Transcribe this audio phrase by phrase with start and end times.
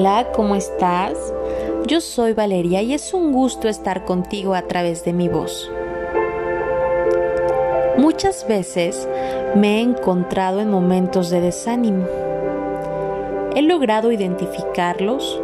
[0.00, 1.34] Hola, ¿cómo estás?
[1.88, 5.68] Yo soy Valeria y es un gusto estar contigo a través de mi voz.
[7.96, 9.08] Muchas veces
[9.56, 12.06] me he encontrado en momentos de desánimo.
[13.56, 15.42] He logrado identificarlos,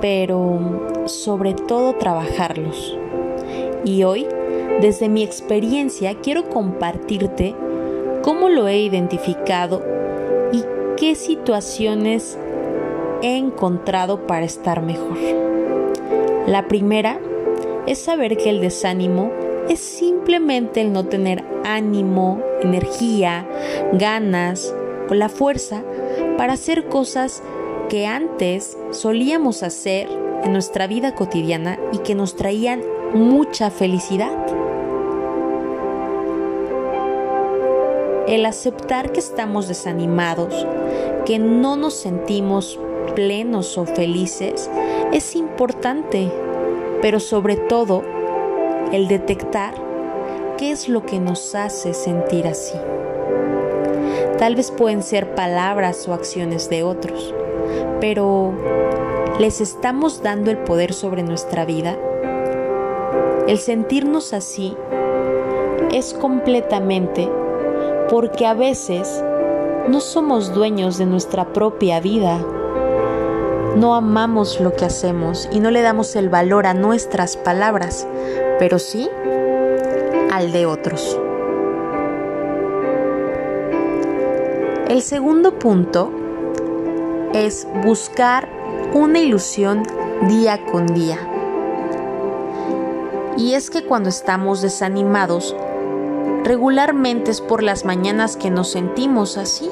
[0.00, 2.96] pero sobre todo trabajarlos.
[3.84, 4.26] Y hoy,
[4.80, 7.54] desde mi experiencia, quiero compartirte
[8.22, 9.82] cómo lo he identificado
[10.52, 10.64] y
[10.96, 12.38] qué situaciones
[13.22, 15.16] he encontrado para estar mejor.
[16.46, 17.18] La primera
[17.86, 19.30] es saber que el desánimo
[19.68, 23.46] es simplemente el no tener ánimo, energía,
[23.92, 24.74] ganas
[25.08, 25.82] o la fuerza
[26.36, 27.42] para hacer cosas
[27.88, 30.08] que antes solíamos hacer
[30.42, 32.82] en nuestra vida cotidiana y que nos traían
[33.14, 34.32] mucha felicidad.
[38.26, 40.66] El aceptar que estamos desanimados,
[41.26, 42.78] que no nos sentimos
[43.14, 44.70] plenos o felices
[45.12, 46.30] es importante,
[47.00, 48.02] pero sobre todo
[48.92, 49.74] el detectar
[50.58, 52.76] qué es lo que nos hace sentir así.
[54.38, 57.34] Tal vez pueden ser palabras o acciones de otros,
[58.00, 58.52] pero
[59.38, 61.96] ¿les estamos dando el poder sobre nuestra vida?
[63.46, 64.76] El sentirnos así
[65.92, 67.28] es completamente
[68.10, 69.22] porque a veces
[69.88, 72.44] no somos dueños de nuestra propia vida
[73.76, 78.06] no amamos lo que hacemos y no le damos el valor a nuestras palabras,
[78.58, 79.08] pero sí
[80.30, 81.18] al de otros.
[84.88, 86.12] El segundo punto
[87.32, 88.48] es buscar
[88.92, 89.84] una ilusión
[90.28, 91.18] día con día.
[93.38, 95.56] Y es que cuando estamos desanimados,
[96.44, 99.70] regularmente es por las mañanas que nos sentimos así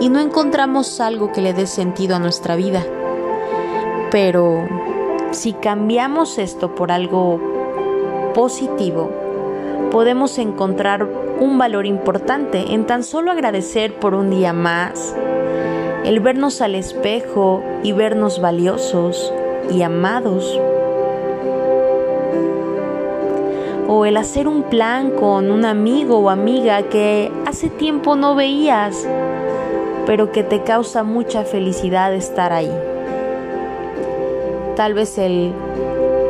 [0.00, 2.84] y no encontramos algo que le dé sentido a nuestra vida.
[4.10, 4.66] Pero
[5.30, 7.40] si cambiamos esto por algo
[8.34, 9.10] positivo,
[9.90, 11.08] podemos encontrar
[11.40, 15.16] un valor importante en tan solo agradecer por un día más,
[16.04, 19.32] el vernos al espejo y vernos valiosos
[19.70, 20.60] y amados.
[23.88, 29.06] O el hacer un plan con un amigo o amiga que hace tiempo no veías
[30.06, 32.72] pero que te causa mucha felicidad estar ahí.
[34.76, 35.52] Tal vez el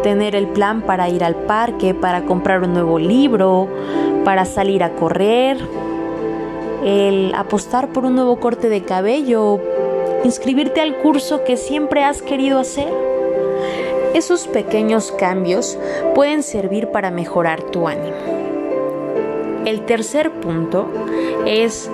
[0.03, 3.69] tener el plan para ir al parque, para comprar un nuevo libro,
[4.25, 5.59] para salir a correr,
[6.84, 9.60] el apostar por un nuevo corte de cabello,
[10.25, 12.93] inscribirte al curso que siempre has querido hacer.
[14.15, 15.78] Esos pequeños cambios
[16.15, 18.16] pueden servir para mejorar tu ánimo.
[19.65, 20.89] El tercer punto
[21.47, 21.89] es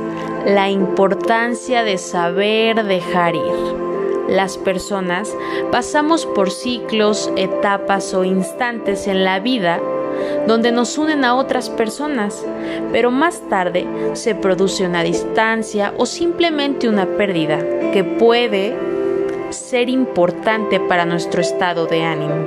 [0.49, 3.43] la importancia de saber dejar ir.
[4.29, 5.37] Las personas
[5.71, 9.79] pasamos por ciclos, etapas o instantes en la vida
[10.47, 12.45] donde nos unen a otras personas,
[12.93, 17.59] pero más tarde se produce una distancia o simplemente una pérdida
[17.93, 18.75] que puede
[19.51, 22.47] ser importante para nuestro estado de ánimo.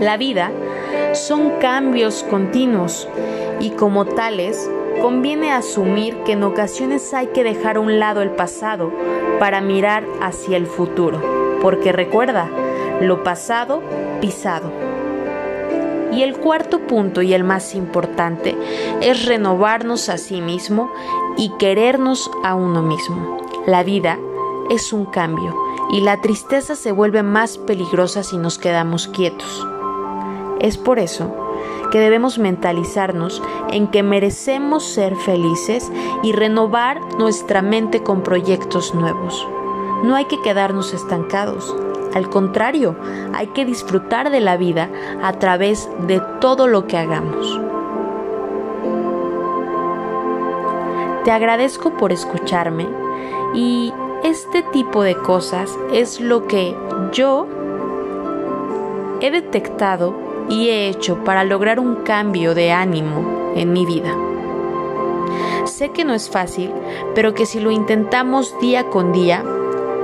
[0.00, 0.50] La vida
[1.12, 3.08] son cambios continuos
[3.60, 4.70] y como tales
[5.00, 8.92] conviene asumir que en ocasiones hay que dejar a un lado el pasado
[9.38, 11.20] para mirar hacia el futuro,
[11.62, 12.48] porque recuerda,
[13.00, 13.82] lo pasado,
[14.20, 14.72] pisado.
[16.12, 18.56] Y el cuarto punto y el más importante
[19.00, 20.90] es renovarnos a sí mismo
[21.36, 23.38] y querernos a uno mismo.
[23.66, 24.18] La vida
[24.70, 25.54] es un cambio
[25.90, 29.66] y la tristeza se vuelve más peligrosa si nos quedamos quietos.
[30.60, 31.34] Es por eso
[31.90, 35.90] que debemos mentalizarnos en que merecemos ser felices
[36.22, 39.46] y renovar nuestra mente con proyectos nuevos.
[40.02, 41.74] No hay que quedarnos estancados.
[42.14, 42.96] Al contrario,
[43.34, 44.90] hay que disfrutar de la vida
[45.22, 47.60] a través de todo lo que hagamos.
[51.24, 52.88] Te agradezco por escucharme
[53.54, 53.92] y
[54.24, 56.74] este tipo de cosas es lo que
[57.12, 57.46] yo
[59.20, 64.14] he detectado y he hecho para lograr un cambio de ánimo en mi vida.
[65.64, 66.72] Sé que no es fácil,
[67.14, 69.44] pero que si lo intentamos día con día,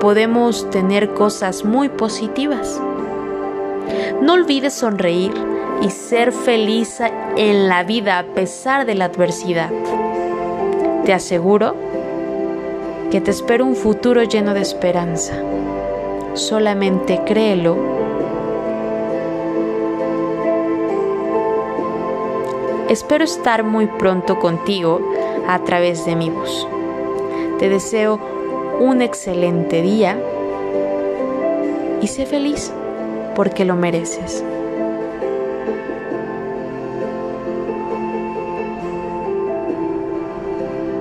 [0.01, 2.81] podemos tener cosas muy positivas.
[4.21, 5.33] No olvides sonreír
[5.83, 7.01] y ser feliz
[7.37, 9.71] en la vida a pesar de la adversidad.
[11.05, 11.75] Te aseguro
[13.11, 15.35] que te espera un futuro lleno de esperanza.
[16.35, 18.04] Solamente créelo
[22.95, 25.01] Espero estar muy pronto contigo
[25.49, 26.69] a través de mi voz.
[27.59, 28.21] Te deseo
[28.79, 30.17] un excelente día
[32.01, 32.73] y sé feliz
[33.35, 34.45] porque lo mereces.